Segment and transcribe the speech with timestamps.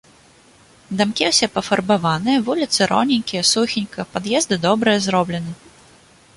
[1.01, 5.51] Дамкі ўсе пафарбаваныя, вуліцы роўненькія, сухенька, пад'езды добрыя зроблены.